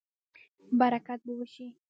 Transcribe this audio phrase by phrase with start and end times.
[0.79, 1.67] برکت به وشي